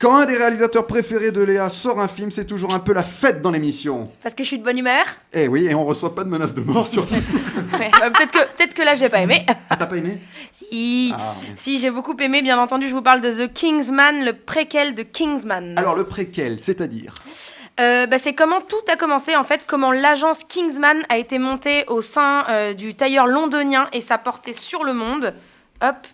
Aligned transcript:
Quand 0.00 0.14
un 0.16 0.26
des 0.26 0.36
réalisateurs 0.36 0.86
préférés 0.86 1.32
de 1.32 1.42
Léa 1.42 1.68
sort 1.70 1.98
un 1.98 2.06
film, 2.06 2.30
c'est 2.30 2.44
toujours 2.44 2.72
un 2.72 2.78
peu 2.78 2.92
la 2.92 3.02
fête 3.02 3.42
dans 3.42 3.50
l'émission. 3.50 4.08
Parce 4.22 4.32
que 4.32 4.44
je 4.44 4.48
suis 4.48 4.58
de 4.60 4.62
bonne 4.62 4.78
humeur. 4.78 5.04
Eh 5.32 5.48
oui, 5.48 5.66
et 5.66 5.74
on 5.74 5.84
reçoit 5.84 6.14
pas 6.14 6.22
de 6.22 6.28
menaces 6.28 6.54
de 6.54 6.60
mort 6.60 6.86
surtout. 6.86 7.14
Ouais, 7.78 7.90
bah, 8.00 8.10
peut-être 8.10 8.32
que, 8.32 8.38
peut 8.64 8.72
que 8.74 8.82
là, 8.82 8.94
j'ai 8.94 9.08
pas 9.08 9.20
aimé. 9.20 9.44
Ah, 9.68 9.76
t'as 9.76 9.86
pas 9.86 9.96
aimé? 9.96 10.20
Si, 10.52 11.12
Ah, 11.14 11.34
si 11.56 11.78
j'ai 11.78 11.90
beaucoup 11.90 12.16
aimé, 12.18 12.42
bien 12.42 12.58
entendu, 12.58 12.88
je 12.88 12.94
vous 12.94 13.02
parle 13.02 13.20
de 13.20 13.30
The 13.30 13.52
Kingsman, 13.52 14.24
le 14.24 14.32
préquel 14.32 14.94
de 14.94 15.02
Kingsman. 15.02 15.76
Alors 15.76 15.94
le 15.96 16.04
préquel, 16.04 16.58
c'est-à-dire? 16.60 17.12
Euh, 17.80 18.06
bah, 18.06 18.18
c'est 18.18 18.34
comment 18.34 18.60
tout 18.60 18.76
a 18.90 18.96
commencé, 18.96 19.36
en 19.36 19.44
fait, 19.44 19.62
comment 19.66 19.92
l'agence 19.92 20.42
Kingsman 20.44 21.02
a 21.08 21.18
été 21.18 21.38
montée 21.38 21.84
au 21.88 22.02
sein 22.02 22.44
euh, 22.48 22.72
du 22.72 22.94
tailleur 22.94 23.26
londonien 23.26 23.88
et 23.92 24.00
sa 24.00 24.18
portée 24.18 24.54
sur 24.54 24.84
le 24.84 24.92
monde. 24.94 25.34
Hop. 25.82 26.06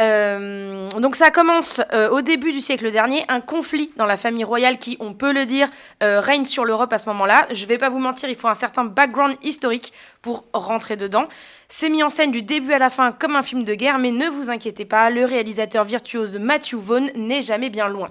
Euh, 0.00 0.88
donc 0.98 1.14
ça 1.14 1.30
commence 1.30 1.80
euh, 1.92 2.08
au 2.10 2.22
début 2.22 2.52
du 2.52 2.60
siècle 2.60 2.90
dernier, 2.90 3.24
un 3.28 3.40
conflit 3.40 3.90
dans 3.96 4.06
la 4.06 4.16
famille 4.16 4.44
royale 4.44 4.78
qui, 4.78 4.96
on 5.00 5.12
peut 5.12 5.32
le 5.32 5.44
dire, 5.44 5.68
euh, 6.02 6.20
règne 6.20 6.46
sur 6.46 6.64
l'Europe 6.64 6.92
à 6.92 6.98
ce 6.98 7.08
moment-là. 7.10 7.46
Je 7.50 7.66
vais 7.66 7.78
pas 7.78 7.90
vous 7.90 7.98
mentir, 7.98 8.28
il 8.28 8.36
faut 8.36 8.48
un 8.48 8.54
certain 8.54 8.84
background 8.84 9.36
historique 9.42 9.92
pour 10.22 10.44
rentrer 10.52 10.96
dedans. 10.96 11.28
C'est 11.68 11.88
mis 11.88 12.02
en 12.02 12.10
scène 12.10 12.32
du 12.32 12.42
début 12.42 12.72
à 12.72 12.78
la 12.78 12.90
fin 12.90 13.12
comme 13.12 13.36
un 13.36 13.42
film 13.42 13.62
de 13.62 13.74
guerre, 13.74 13.98
mais 13.98 14.10
ne 14.10 14.28
vous 14.28 14.50
inquiétez 14.50 14.84
pas, 14.84 15.08
le 15.08 15.24
réalisateur 15.24 15.84
virtuose 15.84 16.36
Matthew 16.36 16.74
Vaughn 16.74 17.10
n'est 17.14 17.42
jamais 17.42 17.70
bien 17.70 17.88
loin. 17.88 18.10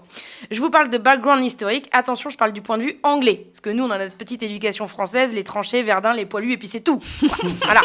Je 0.50 0.62
vous 0.62 0.70
parle 0.70 0.90
de 0.90 0.98
background 0.98 1.44
historique, 1.44 1.90
attention, 1.92 2.30
je 2.30 2.38
parle 2.38 2.54
du 2.54 2.62
point 2.62 2.78
de 2.78 2.84
vue 2.84 3.00
anglais, 3.04 3.48
parce 3.52 3.60
que 3.60 3.70
nous, 3.70 3.84
on 3.84 3.92
a 3.92 3.98
notre 3.98 4.16
petite 4.16 4.44
éducation 4.44 4.88
française, 4.88 5.34
les 5.34 5.44
tranchées, 5.44 5.84
Verdun, 5.84 6.14
les 6.14 6.26
poilus, 6.26 6.54
et 6.54 6.58
puis 6.58 6.70
c'est 6.70 6.80
tout. 6.80 7.02
voilà. 7.64 7.82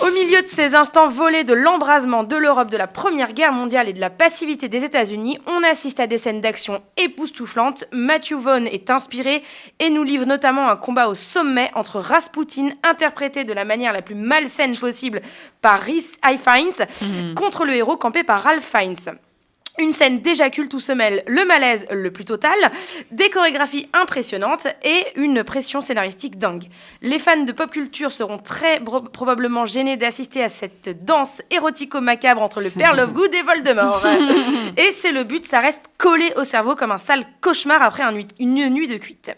Au 0.00 0.10
milieu 0.12 0.40
de 0.40 0.46
ces 0.46 0.74
instants 0.74 1.08
volés 1.08 1.44
de 1.44 1.52
l'embrasement 1.52 2.22
de 2.22 2.36
l'Europe 2.36 2.70
de 2.70 2.76
la 2.76 2.86
Première 2.92 3.32
Guerre 3.32 3.52
mondiale 3.52 3.88
et 3.88 3.92
de 3.92 4.00
la 4.00 4.10
passivité 4.10 4.68
des 4.68 4.84
États-Unis, 4.84 5.38
on 5.46 5.62
assiste 5.62 6.00
à 6.00 6.06
des 6.06 6.18
scènes 6.18 6.40
d'action 6.40 6.82
époustouflantes. 6.96 7.84
Matthew 7.92 8.34
Vaughn 8.34 8.66
est 8.66 8.90
inspiré 8.90 9.42
et 9.78 9.90
nous 9.90 10.02
livre 10.02 10.26
notamment 10.26 10.68
un 10.68 10.76
combat 10.76 11.08
au 11.08 11.14
sommet 11.14 11.70
entre 11.74 12.00
Rasputin, 12.00 12.70
interprété 12.82 13.44
de 13.44 13.52
la 13.52 13.64
manière 13.64 13.92
la 13.92 14.02
plus 14.02 14.14
malsaine 14.14 14.76
possible 14.76 15.22
par 15.62 15.80
Rhys 15.80 16.18
Ifines, 16.24 17.34
contre 17.34 17.64
le 17.64 17.74
héros 17.74 17.96
campé 17.96 18.24
par 18.24 18.42
Ralph 18.42 18.64
Fiennes. 18.64 19.18
Une 19.78 19.92
scène 19.92 20.20
déjà 20.20 20.50
culte 20.50 20.74
où 20.74 20.80
se 20.80 20.92
mêle 20.92 21.22
le 21.26 21.44
malaise 21.46 21.86
le 21.90 22.10
plus 22.10 22.24
total, 22.24 22.54
des 23.12 23.30
chorégraphies 23.30 23.88
impressionnantes 23.92 24.66
et 24.82 25.06
une 25.16 25.42
pression 25.44 25.80
scénaristique 25.80 26.38
dingue. 26.38 26.64
Les 27.02 27.18
fans 27.18 27.44
de 27.44 27.52
pop 27.52 27.70
culture 27.70 28.10
seront 28.12 28.38
très 28.38 28.80
probablement 29.12 29.64
gênés 29.66 29.96
d'assister 29.96 30.42
à 30.42 30.48
cette 30.48 31.04
danse 31.04 31.40
érotico-macabre 31.50 32.42
entre 32.42 32.60
le 32.60 32.70
père 32.70 32.94
Lovegood 32.94 33.34
et 33.34 33.42
Voldemort. 33.42 34.02
et 34.76 34.92
c'est 34.92 35.12
le 35.12 35.24
but, 35.24 35.46
ça 35.46 35.60
reste 35.60 35.84
collé 35.96 36.32
au 36.36 36.44
cerveau 36.44 36.74
comme 36.76 36.92
un 36.92 36.98
sale 36.98 37.24
cauchemar 37.40 37.82
après 37.82 38.02
un 38.02 38.12
nuit- 38.12 38.28
une 38.38 38.68
nuit 38.68 38.88
de 38.88 38.96
cuite. 38.96 39.30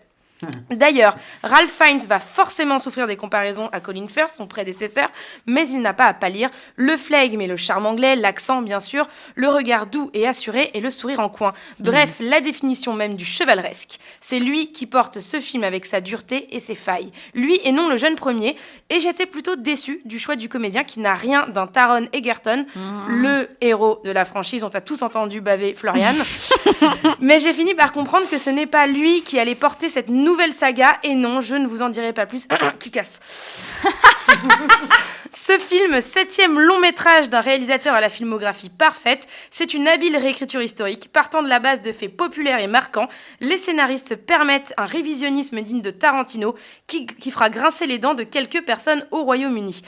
D'ailleurs, 0.70 1.16
Ralph 1.42 1.70
Fiennes 1.70 2.00
va 2.08 2.18
forcément 2.18 2.78
souffrir 2.78 3.06
des 3.06 3.16
comparaisons 3.16 3.68
à 3.72 3.80
Colin 3.80 4.08
Firth, 4.08 4.30
son 4.30 4.46
prédécesseur, 4.46 5.08
mais 5.46 5.68
il 5.68 5.80
n'a 5.80 5.94
pas 5.94 6.06
à 6.06 6.14
pâlir. 6.14 6.50
Le 6.76 6.96
flegme 6.96 7.40
et 7.40 7.46
le 7.46 7.56
charme 7.56 7.86
anglais, 7.86 8.16
l'accent 8.16 8.62
bien 8.62 8.80
sûr, 8.80 9.08
le 9.34 9.48
regard 9.48 9.86
doux 9.86 10.10
et 10.14 10.26
assuré 10.26 10.70
et 10.74 10.80
le 10.80 10.90
sourire 10.90 11.20
en 11.20 11.28
coin. 11.28 11.52
Bref, 11.78 12.16
la 12.20 12.40
définition 12.40 12.94
même 12.94 13.16
du 13.16 13.24
chevaleresque. 13.24 13.98
C'est 14.20 14.40
lui 14.40 14.72
qui 14.72 14.86
porte 14.86 15.20
ce 15.20 15.40
film 15.40 15.64
avec 15.64 15.84
sa 15.84 16.00
dureté 16.00 16.54
et 16.54 16.60
ses 16.60 16.74
failles. 16.74 17.12
Lui 17.34 17.58
et 17.64 17.72
non 17.72 17.88
le 17.88 17.96
jeune 17.96 18.16
premier. 18.16 18.56
Et 18.90 19.00
j'étais 19.00 19.26
plutôt 19.26 19.56
déçue 19.56 20.00
du 20.04 20.18
choix 20.18 20.36
du 20.36 20.48
comédien 20.48 20.84
qui 20.84 21.00
n'a 21.00 21.14
rien 21.14 21.46
d'un 21.48 21.66
Taron 21.66 22.08
Egerton, 22.12 22.66
le 23.08 23.48
héros 23.60 24.00
de 24.04 24.10
la 24.10 24.24
franchise. 24.24 24.64
On 24.64 24.70
t'a 24.70 24.80
tous 24.80 25.02
entendu 25.02 25.40
baver 25.40 25.74
Florian. 25.74 26.14
Mais 27.20 27.38
j'ai 27.38 27.52
fini 27.52 27.74
par 27.74 27.92
comprendre 27.92 28.28
que 28.28 28.38
ce 28.38 28.50
n'est 28.50 28.66
pas 28.66 28.86
lui 28.86 29.22
qui 29.22 29.38
allait 29.38 29.54
porter 29.54 29.88
cette 29.88 30.08
nouvelle 30.08 30.31
saga. 30.52 30.98
Et 31.02 31.14
non, 31.14 31.40
je 31.40 31.54
ne 31.54 31.66
vous 31.66 31.82
en 31.82 31.88
dirai 31.88 32.12
pas 32.12 32.26
plus. 32.26 32.46
qui 32.78 32.90
casse. 32.90 33.20
Ce 35.52 35.58
film, 35.58 36.00
septième 36.00 36.58
long 36.58 36.78
métrage 36.80 37.28
d'un 37.28 37.40
réalisateur 37.40 37.92
à 37.92 38.00
la 38.00 38.08
filmographie 38.08 38.70
parfaite, 38.70 39.26
c'est 39.50 39.74
une 39.74 39.86
habile 39.86 40.16
réécriture 40.16 40.62
historique. 40.62 41.12
Partant 41.12 41.42
de 41.42 41.48
la 41.48 41.58
base 41.58 41.82
de 41.82 41.92
faits 41.92 42.16
populaires 42.16 42.60
et 42.60 42.68
marquants, 42.68 43.10
les 43.40 43.58
scénaristes 43.58 44.16
permettent 44.16 44.72
un 44.78 44.86
révisionnisme 44.86 45.60
digne 45.60 45.82
de 45.82 45.90
Tarantino 45.90 46.54
qui, 46.86 47.04
qui 47.04 47.30
fera 47.30 47.50
grincer 47.50 47.86
les 47.86 47.98
dents 47.98 48.14
de 48.14 48.22
quelques 48.22 48.64
personnes 48.64 49.06
au 49.10 49.24
Royaume-Uni. 49.24 49.82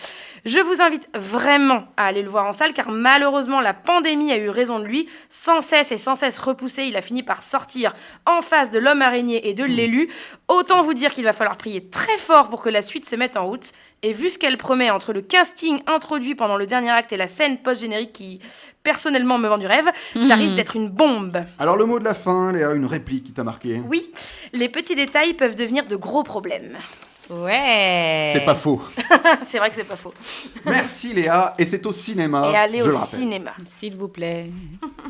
Je 0.44 0.58
vous 0.58 0.82
invite 0.82 1.08
vraiment 1.14 1.84
à 1.96 2.08
aller 2.08 2.20
le 2.20 2.28
voir 2.28 2.44
en 2.44 2.52
salle 2.52 2.75
car 2.75 2.91
malheureusement 2.91 3.62
la 3.62 3.72
pandémie 3.72 4.32
a 4.32 4.36
eu 4.36 4.50
raison 4.50 4.78
de 4.78 4.84
lui. 4.84 5.08
Sans 5.31 5.62
cesse 5.62 5.92
et 5.92 5.96
sans 5.96 6.14
cesse 6.14 6.38
repoussé, 6.38 6.84
il 6.84 6.96
a 6.96 7.00
fini 7.00 7.22
par 7.22 7.42
sortir 7.42 7.94
en 8.26 8.42
face 8.42 8.70
de 8.70 8.78
l'homme 8.78 9.00
araignée 9.00 9.48
et 9.48 9.54
de 9.54 9.64
l'élu. 9.64 10.10
Autant 10.48 10.82
vous 10.82 10.92
dire 10.92 11.14
qu'il 11.14 11.25
va 11.25 11.32
falloir 11.32 11.56
prier 11.56 11.88
très 11.88 12.19
fort 12.19 12.50
pour 12.50 12.60
que 12.60 12.69
la 12.69 12.82
suite 12.82 13.08
se 13.08 13.16
mette 13.16 13.38
en 13.38 13.46
route. 13.46 13.72
Et 14.04 14.12
vu 14.12 14.28
ce 14.28 14.37
qu'elle 14.37 14.59
promet 14.59 14.91
entre 14.91 15.15
le 15.15 15.22
casting 15.22 15.81
introduit 15.87 16.34
pendant 16.34 16.59
le 16.59 16.66
dernier 16.66 16.91
acte 16.91 17.15
et 17.15 17.16
la 17.16 17.26
scène 17.26 17.56
post-générique 17.56 18.12
qui 18.12 18.38
personnellement 18.82 19.38
me 19.38 19.48
vend 19.48 19.56
du 19.56 19.66
rêve, 19.66 19.87
ça 20.28 20.34
risque 20.34 20.53
d'être 20.53 20.76
une 20.76 20.91
bombe. 20.91 21.42
Alors 21.59 21.78
le 21.78 21.87
mot 21.87 21.98
de 21.98 22.04
la 22.04 22.12
fin, 22.12 22.53
Léa, 22.53 22.75
une 22.75 22.84
réplique 22.84 23.25
qui 23.25 23.32
t'a 23.32 23.44
marqué? 23.44 23.81
Oui, 23.88 24.12
les 24.53 24.69
petits 24.69 24.94
détails 24.94 25.32
peuvent 25.32 25.54
devenir 25.54 25.87
de 25.87 25.97
gros 25.97 26.22
problèmes. 26.22 26.76
Ouais. 27.31 28.32
C'est 28.34 28.44
pas 28.44 28.54
faux. 28.54 28.82
c'est 29.47 29.56
vrai 29.56 29.70
que 29.70 29.76
c'est 29.76 29.84
pas 29.84 29.97
faux. 29.97 30.12
Merci 30.66 31.14
Léa, 31.14 31.54
et 31.59 31.64
c'est 31.64 31.87
au 31.87 31.93
cinéma. 31.93 32.50
Et 32.53 32.56
aller 32.56 32.78
je 32.81 32.91
au 32.91 33.00
le 33.00 33.06
cinéma. 33.06 33.54
S'il 33.64 33.97
vous 33.97 34.09
plaît. 34.09 34.50